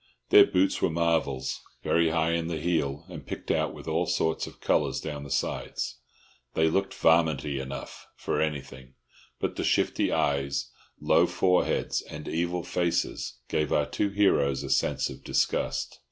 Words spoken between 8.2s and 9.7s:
anything; but the